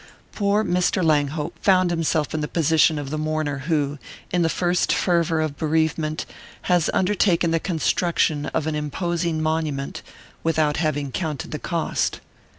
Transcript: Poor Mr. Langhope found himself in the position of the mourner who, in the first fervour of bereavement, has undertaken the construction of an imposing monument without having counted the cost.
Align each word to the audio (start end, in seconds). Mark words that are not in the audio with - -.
Poor 0.31 0.63
Mr. 0.63 1.03
Langhope 1.05 1.55
found 1.61 1.91
himself 1.91 2.33
in 2.33 2.41
the 2.41 2.47
position 2.47 2.97
of 2.97 3.11
the 3.11 3.19
mourner 3.19 3.59
who, 3.69 3.99
in 4.31 4.41
the 4.41 4.49
first 4.49 4.91
fervour 4.91 5.39
of 5.41 5.57
bereavement, 5.59 6.25
has 6.63 6.89
undertaken 6.91 7.51
the 7.51 7.59
construction 7.59 8.47
of 8.47 8.65
an 8.65 8.73
imposing 8.73 9.43
monument 9.43 10.01
without 10.41 10.77
having 10.77 11.11
counted 11.11 11.51
the 11.51 11.59
cost. 11.59 12.19